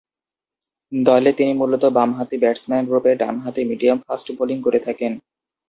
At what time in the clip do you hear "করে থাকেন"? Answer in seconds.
4.61-5.11